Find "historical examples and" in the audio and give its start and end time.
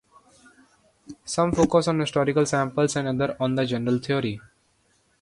1.99-3.07